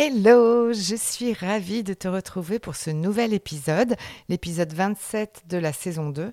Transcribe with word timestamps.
Hello, 0.00 0.72
je 0.72 0.94
suis 0.94 1.32
ravie 1.32 1.82
de 1.82 1.92
te 1.92 2.06
retrouver 2.06 2.60
pour 2.60 2.76
ce 2.76 2.90
nouvel 2.90 3.34
épisode, 3.34 3.96
l'épisode 4.28 4.72
27 4.72 5.42
de 5.48 5.56
la 5.56 5.72
saison 5.72 6.10
2, 6.10 6.30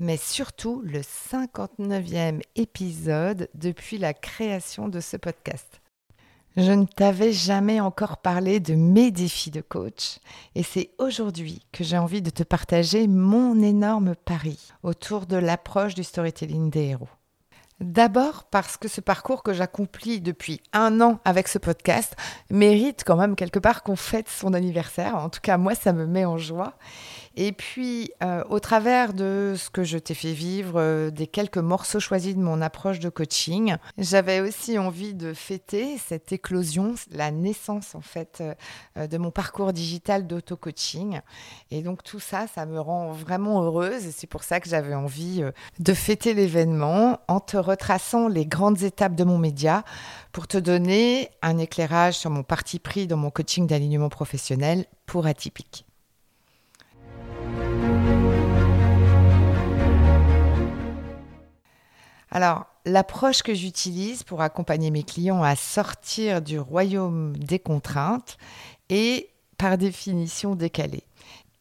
mais 0.00 0.16
surtout 0.16 0.82
le 0.84 0.98
59e 0.98 2.40
épisode 2.56 3.48
depuis 3.54 3.98
la 3.98 4.14
création 4.14 4.88
de 4.88 4.98
ce 4.98 5.16
podcast. 5.16 5.80
Je 6.56 6.72
ne 6.72 6.86
t'avais 6.86 7.32
jamais 7.32 7.78
encore 7.78 8.16
parlé 8.16 8.58
de 8.58 8.74
mes 8.74 9.12
défis 9.12 9.52
de 9.52 9.60
coach 9.60 10.18
et 10.56 10.64
c'est 10.64 10.90
aujourd'hui 10.98 11.60
que 11.70 11.84
j'ai 11.84 11.98
envie 11.98 12.20
de 12.20 12.30
te 12.30 12.42
partager 12.42 13.06
mon 13.06 13.62
énorme 13.62 14.16
pari 14.16 14.58
autour 14.82 15.26
de 15.26 15.36
l'approche 15.36 15.94
du 15.94 16.02
storytelling 16.02 16.68
des 16.68 16.86
héros. 16.86 17.08
D'abord 17.80 18.44
parce 18.44 18.76
que 18.76 18.86
ce 18.86 19.00
parcours 19.00 19.42
que 19.42 19.52
j'accomplis 19.52 20.20
depuis 20.20 20.60
un 20.72 21.00
an 21.00 21.18
avec 21.24 21.48
ce 21.48 21.58
podcast 21.58 22.14
mérite 22.48 23.02
quand 23.04 23.16
même 23.16 23.34
quelque 23.34 23.58
part 23.58 23.82
qu'on 23.82 23.96
fête 23.96 24.28
son 24.28 24.54
anniversaire. 24.54 25.16
En 25.16 25.28
tout 25.28 25.40
cas, 25.42 25.58
moi, 25.58 25.74
ça 25.74 25.92
me 25.92 26.06
met 26.06 26.24
en 26.24 26.38
joie. 26.38 26.74
Et 27.36 27.50
puis, 27.50 28.12
euh, 28.22 28.44
au 28.48 28.60
travers 28.60 29.12
de 29.12 29.54
ce 29.56 29.68
que 29.68 29.82
je 29.82 29.98
t'ai 29.98 30.14
fait 30.14 30.32
vivre, 30.32 30.74
euh, 30.76 31.10
des 31.10 31.26
quelques 31.26 31.58
morceaux 31.58 31.98
choisis 31.98 32.36
de 32.36 32.40
mon 32.40 32.62
approche 32.62 33.00
de 33.00 33.08
coaching, 33.08 33.76
j'avais 33.98 34.40
aussi 34.40 34.78
envie 34.78 35.14
de 35.14 35.34
fêter 35.34 35.98
cette 35.98 36.30
éclosion, 36.30 36.94
la 37.10 37.32
naissance 37.32 37.96
en 37.96 38.00
fait 38.00 38.40
euh, 38.96 39.06
de 39.08 39.18
mon 39.18 39.32
parcours 39.32 39.72
digital 39.72 40.28
d'auto-coaching. 40.28 41.20
Et 41.72 41.82
donc 41.82 42.04
tout 42.04 42.20
ça, 42.20 42.46
ça 42.46 42.66
me 42.66 42.78
rend 42.80 43.10
vraiment 43.10 43.62
heureuse. 43.64 44.06
Et 44.06 44.12
c'est 44.12 44.28
pour 44.28 44.44
ça 44.44 44.60
que 44.60 44.68
j'avais 44.68 44.94
envie 44.94 45.42
de 45.80 45.94
fêter 45.94 46.34
l'événement 46.34 47.18
en 47.26 47.40
te 47.40 47.56
retraçant 47.56 48.28
les 48.28 48.46
grandes 48.46 48.82
étapes 48.82 49.16
de 49.16 49.24
mon 49.24 49.38
média 49.38 49.82
pour 50.30 50.46
te 50.46 50.58
donner 50.58 51.30
un 51.42 51.58
éclairage 51.58 52.14
sur 52.14 52.30
mon 52.30 52.44
parti 52.44 52.78
pris 52.78 53.08
dans 53.08 53.16
mon 53.16 53.30
coaching 53.30 53.66
d'alignement 53.66 54.08
professionnel 54.08 54.84
pour 55.06 55.26
atypique. 55.26 55.84
Alors, 62.34 62.66
l'approche 62.84 63.44
que 63.44 63.54
j'utilise 63.54 64.24
pour 64.24 64.42
accompagner 64.42 64.90
mes 64.90 65.04
clients 65.04 65.44
à 65.44 65.54
sortir 65.54 66.42
du 66.42 66.58
royaume 66.58 67.36
des 67.36 67.60
contraintes 67.60 68.38
est 68.88 69.30
par 69.56 69.78
définition 69.78 70.56
décalée. 70.56 71.04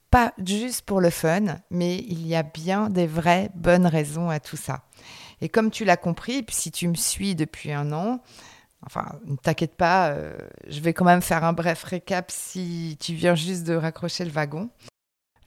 Pas 0.10 0.34
juste 0.44 0.82
pour 0.82 1.00
le 1.00 1.12
fun, 1.12 1.58
mais 1.70 1.98
il 2.00 2.26
y 2.26 2.36
a 2.36 2.42
bien 2.42 2.90
des 2.90 3.06
vraies 3.06 3.52
bonnes 3.54 3.86
raisons 3.86 4.32
à 4.32 4.40
tout 4.40 4.58
ça. 4.58 4.82
Et 5.42 5.48
comme 5.48 5.70
tu 5.70 5.86
l'as 5.86 5.96
compris, 5.96 6.44
si 6.50 6.72
tu 6.72 6.88
me 6.88 6.96
suis 6.96 7.36
depuis 7.36 7.72
un 7.72 7.92
an, 7.92 8.24
enfin, 8.84 9.06
ne 9.26 9.36
t'inquiète 9.36 9.76
pas, 9.76 10.08
euh, 10.10 10.36
je 10.68 10.80
vais 10.80 10.94
quand 10.94 11.06
même 11.06 11.22
faire 11.22 11.44
un 11.44 11.54
bref 11.54 11.84
récap 11.84 12.32
si 12.32 12.98
tu 13.00 13.14
viens 13.14 13.36
juste 13.36 13.64
de 13.64 13.76
raccrocher 13.76 14.26
le 14.26 14.32
wagon. 14.32 14.72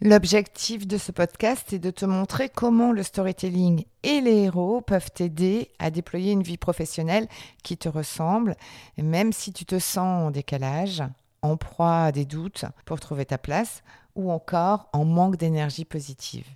L'objectif 0.03 0.87
de 0.87 0.99
ce 0.99 1.11
podcast 1.11 1.73
est 1.73 1.79
de 1.79 1.91
te 1.91 2.05
montrer 2.05 2.51
comment 2.51 2.93
le 2.93 3.03
storytelling 3.03 3.87
et 4.03 4.21
les 4.21 4.43
héros 4.43 4.83
peuvent 4.83 5.11
t'aider 5.11 5.71
à 5.79 5.91
déployer 5.91 6.33
une 6.33 6.43
vie 6.43 6.59
professionnelle 6.59 7.27
qui 7.63 7.79
te 7.79 7.89
ressemble, 7.89 8.57
même 8.99 9.33
si 9.33 9.55
tu 9.55 9.65
te 9.65 9.79
sens 9.79 10.27
en 10.27 10.31
décalage, 10.31 11.03
en 11.41 11.57
proie 11.57 12.03
à 12.05 12.13
des 12.13 12.27
doutes 12.27 12.67
pour 12.85 13.01
trouver 13.01 13.25
ta 13.25 13.39
place, 13.39 13.83
ou 14.15 14.31
encore 14.31 14.91
en 14.93 15.07
manque 15.07 15.39
d'énergie 15.39 15.87
positive. 15.87 16.47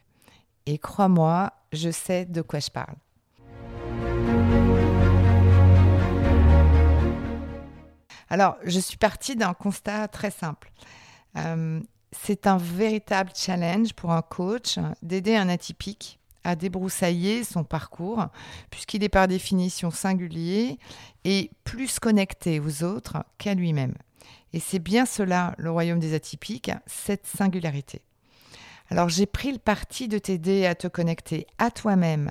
Et 0.66 0.76
crois-moi, 0.76 1.54
je 1.72 1.90
sais 1.90 2.26
de 2.26 2.42
quoi 2.42 2.60
je 2.60 2.70
parle. 2.70 2.94
Alors, 8.28 8.56
je 8.64 8.78
suis 8.78 8.98
partie 8.98 9.34
d'un 9.34 9.54
constat 9.54 10.08
très 10.08 10.30
simple. 10.30 10.70
Euh, 11.36 11.80
c'est 12.12 12.46
un 12.46 12.56
véritable 12.56 13.30
challenge 13.34 13.92
pour 13.94 14.12
un 14.12 14.22
coach 14.22 14.78
d'aider 15.02 15.36
un 15.36 15.48
atypique 15.48 16.18
à 16.44 16.56
débroussailler 16.56 17.44
son 17.44 17.64
parcours, 17.64 18.26
puisqu'il 18.70 19.04
est 19.04 19.10
par 19.10 19.28
définition 19.28 19.90
singulier 19.90 20.78
et 21.24 21.50
plus 21.64 21.98
connecté 21.98 22.60
aux 22.60 22.82
autres 22.82 23.24
qu'à 23.38 23.54
lui-même. 23.54 23.94
Et 24.52 24.60
c'est 24.60 24.78
bien 24.78 25.06
cela, 25.06 25.54
le 25.58 25.70
royaume 25.70 26.00
des 26.00 26.14
atypiques, 26.14 26.72
cette 26.86 27.26
singularité. 27.26 28.02
Alors 28.88 29.08
j'ai 29.08 29.26
pris 29.26 29.52
le 29.52 29.58
parti 29.58 30.08
de 30.08 30.18
t'aider 30.18 30.66
à 30.66 30.74
te 30.74 30.88
connecter 30.88 31.46
à 31.58 31.70
toi-même, 31.70 32.30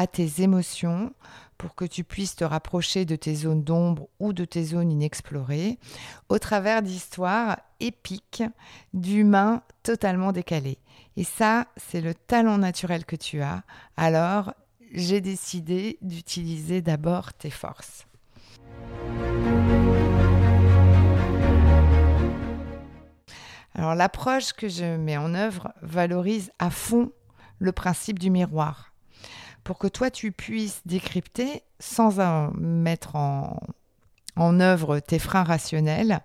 à 0.00 0.06
tes 0.06 0.40
émotions, 0.40 1.12
pour 1.58 1.74
que 1.74 1.84
tu 1.84 2.04
puisses 2.04 2.34
te 2.34 2.42
rapprocher 2.44 3.04
de 3.04 3.16
tes 3.16 3.34
zones 3.34 3.62
d'ombre 3.62 4.08
ou 4.18 4.32
de 4.32 4.46
tes 4.46 4.64
zones 4.64 4.90
inexplorées, 4.90 5.78
au 6.30 6.38
travers 6.38 6.80
d'histoires 6.80 7.58
épiques 7.80 8.42
d'humains 8.94 9.60
totalement 9.82 10.32
décalés. 10.32 10.78
Et 11.18 11.24
ça, 11.24 11.66
c'est 11.76 12.00
le 12.00 12.14
talent 12.14 12.56
naturel 12.56 13.04
que 13.04 13.14
tu 13.14 13.42
as. 13.42 13.62
Alors, 13.98 14.54
j'ai 14.94 15.20
décidé 15.20 15.98
d'utiliser 16.00 16.80
d'abord 16.80 17.34
tes 17.34 17.50
forces. 17.50 18.06
Alors 23.74 23.94
l'approche 23.94 24.54
que 24.54 24.68
je 24.68 24.96
mets 24.96 25.18
en 25.18 25.34
œuvre 25.34 25.74
valorise 25.82 26.52
à 26.58 26.70
fond 26.70 27.12
le 27.58 27.72
principe 27.72 28.18
du 28.18 28.30
miroir 28.30 28.89
pour 29.64 29.78
que 29.78 29.86
toi 29.86 30.10
tu 30.10 30.32
puisses 30.32 30.82
décrypter 30.86 31.62
sans 31.78 32.52
mettre 32.54 33.16
en, 33.16 33.60
en 34.36 34.60
œuvre 34.60 35.00
tes 35.00 35.18
freins 35.18 35.44
rationnels, 35.44 36.20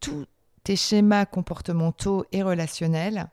tous 0.00 0.26
tes 0.64 0.76
schémas 0.76 1.26
comportementaux 1.26 2.24
et 2.32 2.42
relationnels 2.42 3.28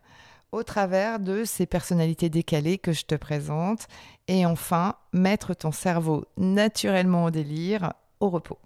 au 0.51 0.63
travers 0.63 1.19
de 1.19 1.43
ces 1.43 1.65
personnalités 1.65 2.29
décalées 2.29 2.77
que 2.77 2.93
je 2.93 3.05
te 3.05 3.15
présente 3.15 3.87
et 4.27 4.45
enfin 4.45 4.95
mettre 5.11 5.53
ton 5.53 5.71
cerveau 5.71 6.25
naturellement 6.37 7.25
au 7.25 7.31
délire 7.31 7.93
au 8.19 8.29
repos. 8.29 8.59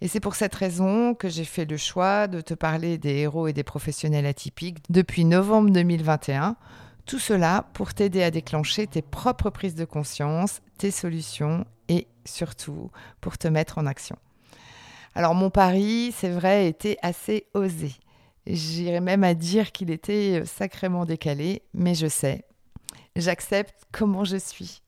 Et 0.00 0.08
c'est 0.08 0.20
pour 0.20 0.34
cette 0.34 0.54
raison 0.54 1.14
que 1.14 1.28
j'ai 1.28 1.44
fait 1.44 1.64
le 1.64 1.76
choix 1.76 2.28
de 2.28 2.40
te 2.40 2.54
parler 2.54 2.98
des 2.98 3.16
héros 3.16 3.48
et 3.48 3.52
des 3.52 3.64
professionnels 3.64 4.26
atypiques 4.26 4.78
depuis 4.90 5.24
novembre 5.24 5.70
2021 5.70 6.56
tout 7.06 7.18
cela 7.20 7.66
pour 7.72 7.94
t'aider 7.94 8.22
à 8.22 8.30
déclencher 8.30 8.86
tes 8.86 9.02
propres 9.02 9.50
prises 9.50 9.76
de 9.76 9.84
conscience, 9.84 10.60
tes 10.76 10.90
solutions 10.90 11.64
et 11.88 12.08
surtout 12.24 12.90
pour 13.20 13.38
te 13.38 13.48
mettre 13.48 13.78
en 13.78 13.86
action. 13.86 14.16
Alors 15.14 15.34
mon 15.34 15.48
pari, 15.48 16.12
c'est 16.14 16.30
vrai, 16.30 16.68
était 16.68 16.98
assez 17.02 17.46
osé. 17.54 17.92
J'irais 18.46 19.00
même 19.00 19.24
à 19.24 19.34
dire 19.34 19.72
qu'il 19.72 19.90
était 19.90 20.42
sacrément 20.44 21.04
décalé, 21.04 21.62
mais 21.72 21.94
je 21.94 22.06
sais, 22.06 22.44
j'accepte 23.14 23.86
comment 23.92 24.24
je 24.24 24.36
suis. 24.36 24.82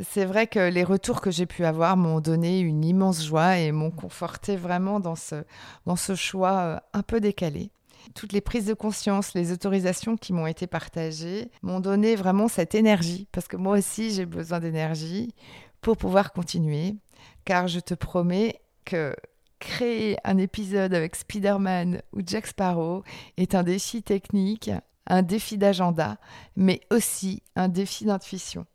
C'est 0.00 0.24
vrai 0.24 0.46
que 0.46 0.70
les 0.70 0.84
retours 0.84 1.20
que 1.20 1.30
j'ai 1.30 1.44
pu 1.44 1.64
avoir 1.64 1.96
m'ont 1.96 2.20
donné 2.20 2.60
une 2.60 2.84
immense 2.84 3.24
joie 3.24 3.58
et 3.58 3.72
m'ont 3.72 3.90
conforté 3.90 4.56
vraiment 4.56 5.00
dans 5.00 5.16
ce, 5.16 5.44
dans 5.84 5.96
ce 5.96 6.14
choix 6.14 6.58
euh, 6.60 6.80
un 6.94 7.02
peu 7.02 7.20
décalé 7.20 7.70
toutes 8.14 8.32
les 8.32 8.40
prises 8.40 8.66
de 8.66 8.74
conscience, 8.74 9.34
les 9.34 9.52
autorisations 9.52 10.16
qui 10.16 10.32
m'ont 10.32 10.46
été 10.46 10.66
partagées 10.66 11.50
m'ont 11.62 11.80
donné 11.80 12.16
vraiment 12.16 12.48
cette 12.48 12.74
énergie, 12.74 13.28
parce 13.32 13.48
que 13.48 13.56
moi 13.56 13.78
aussi 13.78 14.10
j'ai 14.10 14.26
besoin 14.26 14.60
d'énergie 14.60 15.34
pour 15.80 15.96
pouvoir 15.96 16.32
continuer, 16.32 16.96
car 17.44 17.68
je 17.68 17.80
te 17.80 17.94
promets 17.94 18.60
que 18.84 19.14
créer 19.58 20.16
un 20.24 20.38
épisode 20.38 20.92
avec 20.92 21.14
Spider-Man 21.14 22.02
ou 22.12 22.20
Jack 22.26 22.48
Sparrow 22.48 23.04
est 23.36 23.54
un 23.54 23.62
défi 23.62 24.02
technique 24.02 24.70
un 25.06 25.22
défi 25.22 25.58
d'agenda, 25.58 26.18
mais 26.56 26.80
aussi 26.90 27.42
un 27.56 27.68
défi 27.68 28.04
d'intuition. 28.04 28.66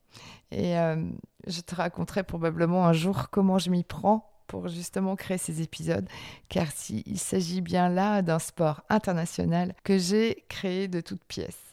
Et 0.51 0.77
euh, 0.77 1.09
je 1.45 1.61
te 1.61 1.75
raconterai 1.75 2.23
probablement 2.23 2.85
un 2.85 2.93
jour 2.93 3.29
comment 3.29 3.57
je 3.57 3.69
m'y 3.69 3.83
prends 3.83 4.29
pour 4.47 4.67
justement 4.67 5.15
créer 5.15 5.37
ces 5.37 5.61
épisodes, 5.61 6.07
car 6.49 6.67
il 6.89 7.19
s'agit 7.19 7.61
bien 7.61 7.89
là 7.89 8.21
d'un 8.21 8.39
sport 8.39 8.81
international 8.89 9.75
que 9.83 9.97
j'ai 9.97 10.45
créé 10.49 10.87
de 10.87 11.01
toutes 11.01 11.23
pièces. 11.25 11.67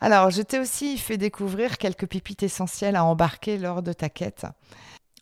Alors, 0.00 0.30
je 0.30 0.42
t'ai 0.42 0.58
aussi 0.58 0.98
fait 0.98 1.16
découvrir 1.16 1.78
quelques 1.78 2.06
pépites 2.06 2.42
essentielles 2.42 2.96
à 2.96 3.04
embarquer 3.04 3.56
lors 3.56 3.82
de 3.82 3.94
ta 3.94 4.10
quête. 4.10 4.44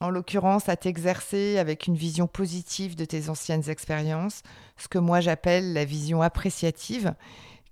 En 0.01 0.11
l'occurrence, 0.11 0.69
à 0.69 0.75
t'exercer 0.75 1.57
avec 1.59 1.87
une 1.87 1.95
vision 1.95 2.27
positive 2.27 2.97
de 2.97 3.05
tes 3.05 3.29
anciennes 3.29 3.71
expériences, 3.71 4.43
ce 4.77 4.89
que 4.89 4.99
moi 4.99 5.21
j'appelle 5.21 5.73
la 5.73 5.85
vision 5.85 6.21
appréciative, 6.21 7.15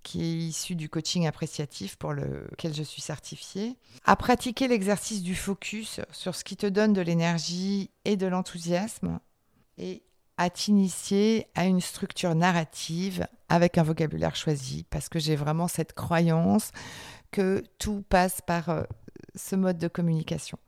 qui 0.02 0.22
est 0.22 0.36
issue 0.36 0.74
du 0.74 0.88
coaching 0.88 1.26
appréciatif 1.26 1.96
pour 1.96 2.12
lequel 2.12 2.74
je 2.74 2.82
suis 2.82 3.02
certifiée, 3.02 3.76
à 4.04 4.16
pratiquer 4.16 4.68
l'exercice 4.68 5.22
du 5.22 5.34
focus 5.34 6.00
sur 6.12 6.34
ce 6.34 6.44
qui 6.44 6.56
te 6.56 6.66
donne 6.66 6.92
de 6.92 7.00
l'énergie 7.00 7.90
et 8.04 8.16
de 8.16 8.26
l'enthousiasme, 8.26 9.20
et 9.78 10.02
à 10.36 10.48
t'initier 10.48 11.46
à 11.54 11.66
une 11.66 11.80
structure 11.80 12.34
narrative 12.34 13.26
avec 13.48 13.76
un 13.76 13.82
vocabulaire 13.82 14.36
choisi, 14.36 14.86
parce 14.88 15.08
que 15.08 15.18
j'ai 15.18 15.36
vraiment 15.36 15.68
cette 15.68 15.92
croyance 15.92 16.70
que 17.30 17.62
tout 17.78 18.02
passe 18.08 18.40
par 18.40 18.70
euh, 18.70 18.82
ce 19.34 19.54
mode 19.54 19.78
de 19.78 19.88
communication. 19.88 20.58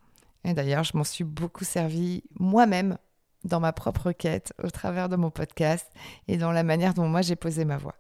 Et 0.45 0.55
d'ailleurs, 0.55 0.85
je 0.85 0.97
m'en 0.97 1.05
suis 1.05 1.25
beaucoup 1.25 1.65
servi 1.65 2.23
moi-même 2.39 2.99
dans 3.45 3.61
ma 3.61 3.73
propre 3.73 4.13
quête, 4.13 4.53
au 4.63 4.71
travers 4.71 5.09
de 5.09 5.17
mon 5.17 5.31
podcast 5.31 5.87
et 6.29 6.37
dans 6.37 6.53
la 6.53 6.63
manière 6.63 6.95
dont 6.95 7.09
moi 7.09 7.23
j'ai 7.23 7.37
posé 7.37 7.65
ma 7.65 7.77
voix. 7.77 7.97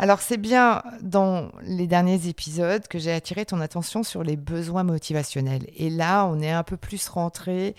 Alors 0.00 0.20
c'est 0.20 0.36
bien 0.36 0.82
dans 1.02 1.50
les 1.62 1.88
derniers 1.88 2.28
épisodes 2.28 2.86
que 2.86 3.00
j'ai 3.00 3.12
attiré 3.12 3.44
ton 3.44 3.60
attention 3.60 4.04
sur 4.04 4.22
les 4.22 4.36
besoins 4.36 4.84
motivationnels. 4.84 5.66
Et 5.74 5.90
là, 5.90 6.26
on 6.26 6.38
est 6.40 6.52
un 6.52 6.62
peu 6.62 6.76
plus 6.76 7.08
rentré, 7.08 7.74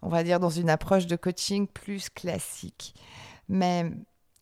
on 0.00 0.08
va 0.08 0.22
dire, 0.22 0.38
dans 0.38 0.50
une 0.50 0.70
approche 0.70 1.06
de 1.06 1.16
coaching 1.16 1.66
plus 1.66 2.10
classique. 2.10 2.94
Mais 3.48 3.90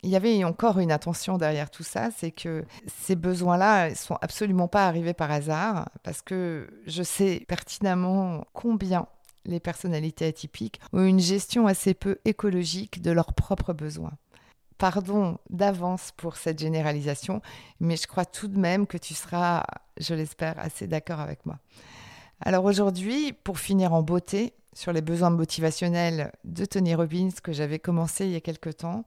il 0.02 0.10
y 0.10 0.16
avait 0.16 0.44
encore 0.44 0.78
une 0.78 0.92
attention 0.92 1.38
derrière 1.38 1.70
tout 1.70 1.84
ça, 1.84 2.10
c'est 2.14 2.32
que 2.32 2.64
ces 2.86 3.16
besoins-là 3.16 3.90
ne 3.90 3.94
sont 3.94 4.18
absolument 4.20 4.68
pas 4.68 4.86
arrivés 4.86 5.14
par 5.14 5.30
hasard, 5.30 5.88
parce 6.02 6.20
que 6.22 6.68
je 6.86 7.02
sais 7.02 7.44
pertinemment 7.48 8.44
combien 8.52 9.06
les 9.44 9.60
personnalités 9.60 10.26
atypiques 10.26 10.80
ont 10.92 11.04
une 11.04 11.20
gestion 11.20 11.66
assez 11.66 11.94
peu 11.94 12.18
écologique 12.24 13.02
de 13.02 13.10
leurs 13.10 13.34
propres 13.34 13.72
besoins 13.72 14.12
pardon 14.82 15.38
d'avance 15.48 16.10
pour 16.16 16.36
cette 16.36 16.58
généralisation, 16.58 17.40
mais 17.78 17.94
je 17.96 18.08
crois 18.08 18.24
tout 18.24 18.48
de 18.48 18.58
même 18.58 18.88
que 18.88 18.98
tu 18.98 19.14
seras, 19.14 19.62
je 19.96 20.12
l'espère, 20.12 20.58
assez 20.58 20.88
d'accord 20.88 21.20
avec 21.20 21.46
moi. 21.46 21.60
Alors 22.40 22.64
aujourd'hui, 22.64 23.32
pour 23.32 23.60
finir 23.60 23.92
en 23.92 24.02
beauté 24.02 24.54
sur 24.72 24.92
les 24.92 25.00
besoins 25.00 25.30
motivationnels 25.30 26.32
de 26.42 26.64
Tony 26.64 26.96
Robbins 26.96 27.28
que 27.44 27.52
j'avais 27.52 27.78
commencé 27.78 28.26
il 28.26 28.32
y 28.32 28.36
a 28.36 28.40
quelque 28.40 28.70
temps, 28.70 29.04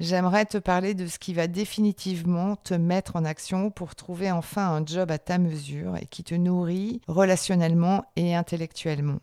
j'aimerais 0.00 0.46
te 0.46 0.56
parler 0.56 0.94
de 0.94 1.06
ce 1.06 1.18
qui 1.18 1.34
va 1.34 1.46
définitivement 1.46 2.56
te 2.56 2.72
mettre 2.72 3.16
en 3.16 3.26
action 3.26 3.70
pour 3.70 3.94
trouver 3.94 4.32
enfin 4.32 4.66
un 4.74 4.86
job 4.86 5.10
à 5.10 5.18
ta 5.18 5.36
mesure 5.36 5.94
et 5.98 6.06
qui 6.06 6.24
te 6.24 6.34
nourrit 6.34 7.02
relationnellement 7.06 8.06
et 8.16 8.34
intellectuellement. 8.34 9.18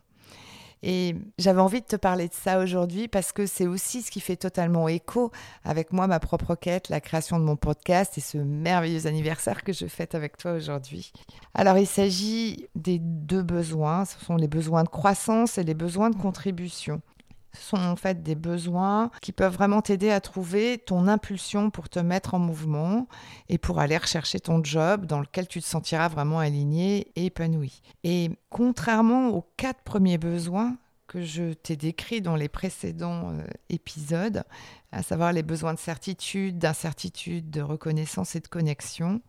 Et 0.82 1.14
j'avais 1.38 1.60
envie 1.60 1.80
de 1.80 1.86
te 1.86 1.96
parler 1.96 2.28
de 2.28 2.34
ça 2.34 2.58
aujourd'hui 2.58 3.08
parce 3.08 3.32
que 3.32 3.46
c'est 3.46 3.66
aussi 3.66 4.02
ce 4.02 4.10
qui 4.10 4.20
fait 4.20 4.36
totalement 4.36 4.88
écho 4.88 5.30
avec 5.64 5.92
moi, 5.92 6.06
ma 6.06 6.20
propre 6.20 6.54
quête, 6.54 6.88
la 6.88 7.00
création 7.00 7.38
de 7.38 7.44
mon 7.44 7.56
podcast 7.56 8.16
et 8.16 8.22
ce 8.22 8.38
merveilleux 8.38 9.06
anniversaire 9.06 9.62
que 9.62 9.72
je 9.72 9.86
fête 9.86 10.14
avec 10.14 10.36
toi 10.36 10.52
aujourd'hui. 10.52 11.12
Alors 11.54 11.76
il 11.76 11.86
s'agit 11.86 12.68
des 12.74 12.98
deux 12.98 13.42
besoins, 13.42 14.04
ce 14.04 14.18
sont 14.24 14.36
les 14.36 14.48
besoins 14.48 14.84
de 14.84 14.88
croissance 14.88 15.58
et 15.58 15.64
les 15.64 15.74
besoins 15.74 16.10
de 16.10 16.16
contribution. 16.16 17.02
Sont 17.52 17.78
en 17.78 17.96
fait 17.96 18.22
des 18.22 18.36
besoins 18.36 19.10
qui 19.20 19.32
peuvent 19.32 19.52
vraiment 19.52 19.82
t'aider 19.82 20.10
à 20.10 20.20
trouver 20.20 20.78
ton 20.78 21.08
impulsion 21.08 21.70
pour 21.70 21.88
te 21.88 21.98
mettre 21.98 22.34
en 22.34 22.38
mouvement 22.38 23.08
et 23.48 23.58
pour 23.58 23.80
aller 23.80 23.96
rechercher 23.96 24.38
ton 24.38 24.62
job 24.62 25.06
dans 25.06 25.20
lequel 25.20 25.48
tu 25.48 25.60
te 25.60 25.66
sentiras 25.66 26.08
vraiment 26.08 26.38
aligné 26.38 27.08
et 27.16 27.26
épanoui. 27.26 27.82
Et 28.04 28.30
contrairement 28.50 29.28
aux 29.28 29.44
quatre 29.56 29.82
premiers 29.82 30.18
besoins 30.18 30.76
que 31.10 31.22
je 31.22 31.54
t'ai 31.54 31.74
décrits 31.74 32.20
dans 32.20 32.36
les 32.36 32.48
précédents 32.48 33.30
euh, 33.30 33.42
épisodes, 33.68 34.44
à 34.92 35.02
savoir 35.02 35.32
les 35.32 35.42
besoins 35.42 35.74
de 35.74 35.78
certitude, 35.80 36.56
d'incertitude, 36.56 37.50
de 37.50 37.62
reconnaissance 37.62 38.36
et 38.36 38.40
de 38.40 38.46
connexion, 38.46 39.20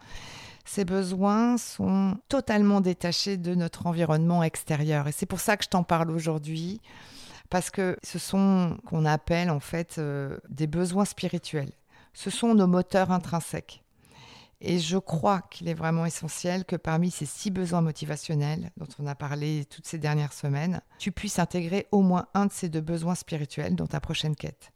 ces 0.63 0.85
besoins 0.85 1.57
sont 1.57 2.17
totalement 2.29 2.81
détachés 2.81 3.37
de 3.37 3.55
notre 3.55 3.87
environnement 3.87 4.43
extérieur. 4.43 5.07
Et 5.07 5.11
c'est 5.11 5.25
pour 5.25 5.39
ça 5.39 5.57
que 5.57 5.63
je 5.63 5.69
t'en 5.69 5.81
parle 5.81 6.11
aujourd'hui 6.11 6.81
parce 7.51 7.69
que 7.69 7.97
ce 8.01 8.17
sont 8.17 8.77
qu'on 8.85 9.05
appelle 9.05 9.51
en 9.51 9.59
fait 9.59 9.97
euh, 9.99 10.39
des 10.49 10.67
besoins 10.67 11.05
spirituels. 11.05 11.73
Ce 12.13 12.29
sont 12.31 12.55
nos 12.55 12.65
moteurs 12.65 13.11
intrinsèques. 13.11 13.83
Et 14.61 14.79
je 14.79 14.97
crois 14.97 15.41
qu'il 15.41 15.67
est 15.67 15.73
vraiment 15.73 16.05
essentiel 16.05 16.65
que 16.65 16.75
parmi 16.75 17.11
ces 17.11 17.25
six 17.25 17.51
besoins 17.51 17.81
motivationnels 17.81 18.71
dont 18.77 18.87
on 18.99 19.07
a 19.07 19.15
parlé 19.15 19.65
toutes 19.65 19.87
ces 19.87 19.97
dernières 19.97 20.33
semaines, 20.33 20.81
tu 20.97 21.11
puisses 21.11 21.39
intégrer 21.39 21.87
au 21.91 22.01
moins 22.01 22.27
un 22.35 22.45
de 22.45 22.51
ces 22.51 22.69
deux 22.69 22.81
besoins 22.81 23.15
spirituels 23.15 23.75
dans 23.75 23.87
ta 23.87 23.99
prochaine 23.99 24.35
quête. 24.35 24.71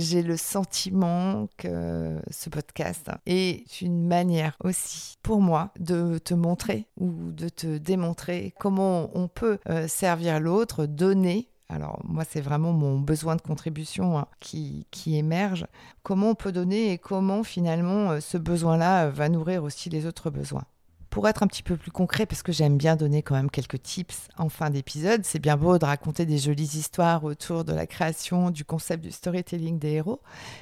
J'ai 0.00 0.22
le 0.22 0.36
sentiment 0.36 1.48
que 1.56 2.18
ce 2.30 2.48
podcast 2.48 3.10
est 3.26 3.80
une 3.80 4.06
manière 4.06 4.56
aussi 4.64 5.16
pour 5.22 5.40
moi 5.40 5.72
de 5.78 6.18
te 6.18 6.34
montrer 6.34 6.86
ou 6.98 7.32
de 7.32 7.48
te 7.48 7.78
démontrer 7.78 8.54
comment 8.58 9.10
on 9.14 9.28
peut 9.28 9.58
euh, 9.68 9.88
servir 9.88 10.40
l'autre, 10.40 10.86
donner 10.86 11.48
alors 11.72 12.00
moi, 12.02 12.24
c'est 12.28 12.40
vraiment 12.40 12.72
mon 12.72 12.98
besoin 12.98 13.36
de 13.36 13.42
contribution 13.42 14.18
hein, 14.18 14.26
qui, 14.40 14.88
qui, 14.90 15.16
émerge. 15.16 15.68
Comment 16.02 16.30
on 16.30 16.34
peut 16.34 16.50
donner 16.50 16.90
et 16.90 16.98
comment 16.98 17.44
finalement 17.44 18.10
euh, 18.10 18.20
ce 18.20 18.38
besoin-là 18.38 19.08
va 19.08 19.28
nourrir 19.28 19.62
aussi 19.62 19.88
les 19.88 20.04
autres 20.04 20.30
besoins. 20.30 20.64
Pour 21.10 21.26
être 21.26 21.42
un 21.42 21.48
petit 21.48 21.64
peu 21.64 21.76
plus 21.76 21.90
concret, 21.90 22.24
parce 22.24 22.44
que 22.44 22.52
j'aime 22.52 22.76
bien 22.76 22.94
donner 22.94 23.22
quand 23.22 23.34
même 23.34 23.50
quelques 23.50 23.82
tips 23.82 24.28
en 24.38 24.48
fin 24.48 24.70
d'épisode, 24.70 25.24
c'est 25.24 25.40
bien 25.40 25.56
beau 25.56 25.76
de 25.76 25.84
raconter 25.84 26.24
des 26.24 26.38
jolies 26.38 26.76
histoires 26.76 27.24
autour 27.24 27.64
de 27.64 27.72
la 27.72 27.88
création 27.88 28.50
du 28.50 28.64
concept 28.64 29.02
du 29.02 29.10
storytelling 29.10 29.80
des 29.80 29.94
héros, 29.94 30.20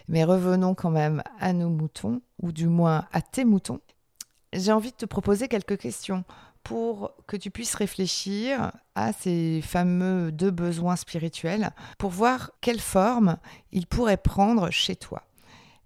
mais 0.09 0.25
revenons 0.25 0.75
quand 0.75 0.91
même 0.91 1.23
à 1.39 1.53
nos 1.53 1.69
moutons, 1.69 2.23
ou 2.43 2.51
du 2.51 2.67
moins 2.67 3.05
à 3.13 3.21
tes 3.21 3.45
moutons. 3.45 3.81
J'ai 4.55 4.73
envie 4.73 4.91
de 4.91 4.97
te 4.97 5.05
proposer 5.05 5.49
quelques 5.49 5.77
questions 5.77 6.25
pour 6.65 7.13
que 7.27 7.37
tu 7.37 7.51
puisses 7.51 7.75
réfléchir 7.75 8.73
à 8.95 9.13
ces 9.13 9.61
fameux 9.63 10.33
deux 10.33 10.51
besoins 10.51 10.97
spirituels, 10.97 11.73
pour 11.99 12.11
voir 12.11 12.53
quelle 12.63 12.81
forme 12.81 13.37
ils 13.71 13.87
pourraient 13.87 14.17
prendre 14.17 14.71
chez 14.71 14.97
toi. 14.97 15.25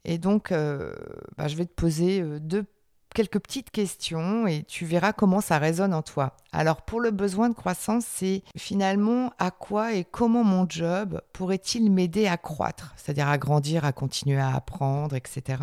Et 0.04 0.19
donc, 0.19 0.52
euh, 0.52 0.95
bah, 1.37 1.49
je 1.49 1.57
vais 1.57 1.66
te 1.66 1.75
poser 1.75 2.21
euh, 2.21 2.38
deux 2.40 2.64
quelques 3.12 3.38
petites 3.38 3.71
questions 3.71 4.47
et 4.47 4.64
tu 4.64 4.85
verras 4.85 5.12
comment 5.12 5.40
ça 5.40 5.59
résonne 5.59 5.95
en 5.95 6.02
toi. 6.02 6.37
Alors 6.52 6.83
pour 6.83 7.00
le 7.00 7.11
besoin 7.11 7.49
de 7.49 7.54
croissance, 7.54 8.04
c'est 8.07 8.42
finalement 8.57 9.33
à 9.38 9.50
quoi 9.50 9.95
et 9.95 10.04
comment 10.04 10.45
mon 10.45 10.66
job 10.69 11.21
pourrait-il 11.33 11.90
m'aider 11.90 12.26
à 12.26 12.37
croître, 12.37 12.95
c'est-à-dire 12.97 13.28
à 13.28 13.38
grandir, 13.38 13.85
à 13.85 13.92
continuer 13.92 14.40
à 14.40 14.54
apprendre, 14.54 15.16
etc. 15.16 15.62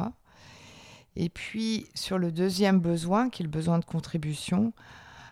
Et 1.15 1.29
puis 1.29 1.87
sur 1.95 2.17
le 2.17 2.31
deuxième 2.31 2.79
besoin, 2.79 3.29
qui 3.29 3.43
est 3.43 3.45
le 3.45 3.51
besoin 3.51 3.79
de 3.79 3.85
contribution, 3.85 4.73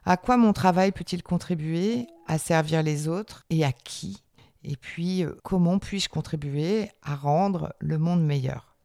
à 0.05 0.17
quoi 0.17 0.37
mon 0.37 0.53
travail 0.53 0.91
peut-il 0.91 1.23
contribuer 1.23 2.07
à 2.27 2.37
servir 2.37 2.83
les 2.83 3.07
autres 3.07 3.45
et 3.49 3.65
à 3.65 3.71
qui? 3.71 4.23
Et 4.63 4.75
puis 4.75 5.23
euh, 5.23 5.37
comment 5.43 5.79
puis-je 5.79 6.09
contribuer 6.09 6.89
à 7.03 7.15
rendre 7.15 7.73
le 7.79 7.97
monde 7.97 8.23
meilleur? 8.23 8.76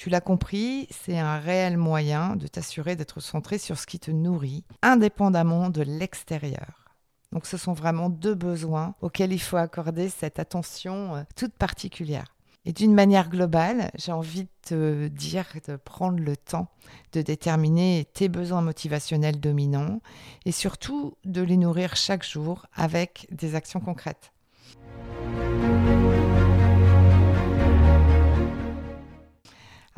Tu 0.00 0.08
l'as 0.08 0.22
compris, 0.22 0.88
c'est 0.90 1.18
un 1.18 1.38
réel 1.38 1.76
moyen 1.76 2.34
de 2.34 2.46
t'assurer 2.46 2.96
d'être 2.96 3.20
centré 3.20 3.58
sur 3.58 3.78
ce 3.78 3.86
qui 3.86 4.00
te 4.00 4.10
nourrit, 4.10 4.64
indépendamment 4.80 5.68
de 5.68 5.82
l'extérieur. 5.82 6.96
Donc 7.32 7.44
ce 7.44 7.58
sont 7.58 7.74
vraiment 7.74 8.08
deux 8.08 8.34
besoins 8.34 8.94
auxquels 9.02 9.30
il 9.30 9.38
faut 9.38 9.58
accorder 9.58 10.08
cette 10.08 10.38
attention 10.38 11.16
euh, 11.16 11.22
toute 11.36 11.52
particulière. 11.52 12.34
Et 12.64 12.72
d'une 12.72 12.94
manière 12.94 13.28
globale, 13.28 13.90
j'ai 13.94 14.12
envie 14.12 14.44
de 14.44 14.48
te 14.62 15.08
dire 15.08 15.44
de 15.68 15.76
prendre 15.76 16.18
le 16.18 16.34
temps 16.34 16.68
de 17.12 17.20
déterminer 17.20 18.08
tes 18.14 18.30
besoins 18.30 18.62
motivationnels 18.62 19.38
dominants 19.38 20.00
et 20.46 20.52
surtout 20.52 21.12
de 21.26 21.42
les 21.42 21.58
nourrir 21.58 21.94
chaque 21.94 22.24
jour 22.24 22.64
avec 22.72 23.26
des 23.30 23.54
actions 23.54 23.80
concrètes. 23.80 24.32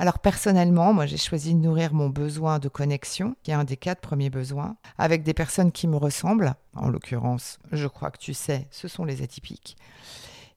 Alors 0.03 0.19
personnellement, 0.19 0.93
moi 0.93 1.07
j'ai 1.07 1.17
choisi 1.17 1.55
de 1.55 1.61
nourrir 1.61 1.95
mon 1.95 2.09
besoin 2.09 2.59
de 2.59 2.69
connexion, 2.69 3.37
qui 3.45 3.53
est 3.53 3.55
un 3.55 3.63
des 3.63 3.77
quatre 3.77 4.01
premiers 4.01 4.31
besoins, 4.31 4.75
avec 4.99 5.23
des 5.23 5.33
personnes 5.33 5.71
qui 5.71 5.87
me 5.87 5.97
ressemblent. 5.97 6.55
En 6.75 6.89
l'occurrence, 6.89 7.61
je 7.71 7.87
crois 7.87 8.11
que 8.11 8.19
tu 8.19 8.35
sais, 8.35 8.67
ce 8.73 8.89
sont 8.89 9.05
les 9.05 9.23
atypiques 9.23 9.77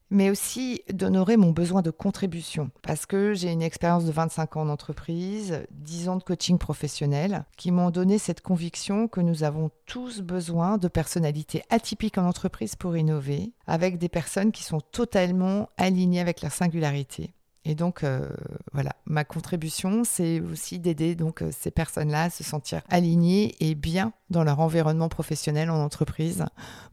mais 0.08 0.30
aussi 0.30 0.82
d'honorer 0.92 1.36
mon 1.36 1.50
besoin 1.50 1.82
de 1.82 1.90
contribution, 1.90 2.70
parce 2.82 3.06
que 3.06 3.34
j'ai 3.34 3.50
une 3.50 3.60
expérience 3.60 4.04
de 4.04 4.12
25 4.12 4.56
ans 4.56 4.64
d'entreprise, 4.64 5.64
10 5.72 6.08
ans 6.08 6.16
de 6.16 6.22
coaching 6.22 6.58
professionnel, 6.58 7.44
qui 7.56 7.72
m'ont 7.72 7.90
donné 7.90 8.18
cette 8.18 8.40
conviction 8.40 9.08
que 9.08 9.20
nous 9.20 9.42
avons 9.42 9.72
tous 9.84 10.20
besoin 10.20 10.78
de 10.78 10.86
personnalités 10.86 11.64
atypiques 11.70 12.18
en 12.18 12.28
entreprise 12.28 12.76
pour 12.76 12.96
innover, 12.96 13.52
avec 13.66 13.98
des 13.98 14.08
personnes 14.08 14.52
qui 14.52 14.62
sont 14.62 14.80
totalement 14.80 15.68
alignées 15.76 16.20
avec 16.20 16.40
leur 16.40 16.52
singularité. 16.52 17.34
Et 17.68 17.74
donc, 17.74 18.04
euh, 18.04 18.28
voilà, 18.72 18.92
ma 19.06 19.24
contribution, 19.24 20.04
c'est 20.04 20.40
aussi 20.40 20.78
d'aider 20.78 21.16
donc 21.16 21.42
euh, 21.42 21.50
ces 21.50 21.72
personnes-là 21.72 22.22
à 22.22 22.30
se 22.30 22.44
sentir 22.44 22.80
alignées 22.88 23.56
et 23.58 23.74
bien 23.74 24.12
dans 24.30 24.44
leur 24.44 24.60
environnement 24.60 25.08
professionnel 25.08 25.68
en 25.70 25.82
entreprise 25.82 26.44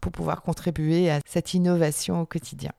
pour 0.01 0.11
pouvoir 0.11 0.41
contribuer 0.41 1.11
à 1.11 1.19
cette 1.27 1.53
innovation 1.53 2.21
au 2.21 2.25
quotidien. 2.25 2.71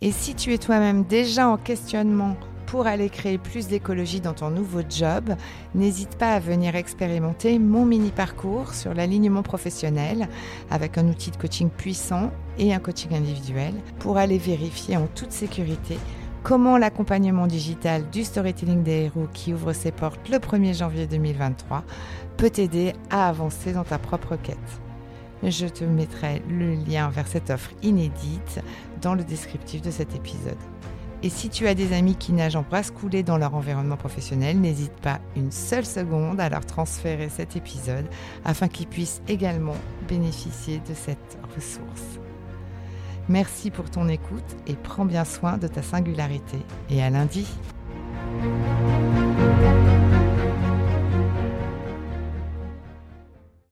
Et 0.00 0.12
si 0.12 0.34
tu 0.34 0.54
es 0.54 0.58
toi-même 0.58 1.04
déjà 1.04 1.46
en 1.46 1.58
questionnement 1.58 2.38
pour 2.70 2.86
aller 2.86 3.10
créer 3.10 3.36
plus 3.36 3.66
d'écologie 3.66 4.20
dans 4.20 4.32
ton 4.32 4.48
nouveau 4.48 4.82
job, 4.88 5.34
n'hésite 5.74 6.16
pas 6.16 6.34
à 6.34 6.38
venir 6.38 6.76
expérimenter 6.76 7.58
mon 7.58 7.84
mini 7.84 8.10
parcours 8.10 8.74
sur 8.74 8.94
l'alignement 8.94 9.42
professionnel 9.42 10.28
avec 10.70 10.96
un 10.96 11.08
outil 11.08 11.32
de 11.32 11.36
coaching 11.36 11.68
puissant 11.68 12.30
et 12.58 12.72
un 12.72 12.78
coaching 12.78 13.12
individuel 13.12 13.74
pour 13.98 14.18
aller 14.18 14.38
vérifier 14.38 14.96
en 14.96 15.08
toute 15.08 15.32
sécurité 15.32 15.98
comment 16.44 16.78
l'accompagnement 16.78 17.48
digital 17.48 18.08
du 18.08 18.22
storytelling 18.22 18.84
des 18.84 19.06
héros 19.06 19.26
qui 19.34 19.52
ouvre 19.52 19.72
ses 19.72 19.90
portes 19.90 20.28
le 20.28 20.38
1er 20.38 20.78
janvier 20.78 21.08
2023 21.08 21.82
peut 22.36 22.50
t'aider 22.50 22.92
à 23.10 23.28
avancer 23.28 23.72
dans 23.72 23.84
ta 23.84 23.98
propre 23.98 24.36
quête. 24.36 24.56
Je 25.42 25.66
te 25.66 25.82
mettrai 25.82 26.40
le 26.48 26.74
lien 26.74 27.08
vers 27.08 27.26
cette 27.26 27.50
offre 27.50 27.72
inédite 27.82 28.60
dans 29.02 29.16
le 29.16 29.24
descriptif 29.24 29.82
de 29.82 29.90
cet 29.90 30.14
épisode. 30.14 30.56
Et 31.22 31.28
si 31.28 31.50
tu 31.50 31.66
as 31.66 31.74
des 31.74 31.92
amis 31.92 32.14
qui 32.14 32.32
nagent 32.32 32.56
en 32.56 32.62
brasse 32.62 32.90
coulée 32.90 33.22
dans 33.22 33.36
leur 33.36 33.54
environnement 33.54 33.98
professionnel, 33.98 34.58
n'hésite 34.58 34.94
pas 35.02 35.20
une 35.36 35.52
seule 35.52 35.84
seconde 35.84 36.40
à 36.40 36.48
leur 36.48 36.64
transférer 36.64 37.28
cet 37.28 37.56
épisode 37.56 38.06
afin 38.44 38.68
qu'ils 38.68 38.86
puissent 38.86 39.20
également 39.28 39.76
bénéficier 40.08 40.80
de 40.88 40.94
cette 40.94 41.38
ressource. 41.54 42.18
Merci 43.28 43.70
pour 43.70 43.90
ton 43.90 44.08
écoute 44.08 44.56
et 44.66 44.74
prends 44.74 45.04
bien 45.04 45.24
soin 45.24 45.58
de 45.58 45.68
ta 45.68 45.82
singularité. 45.82 46.58
Et 46.88 47.02
à 47.02 47.10
lundi 47.10 47.46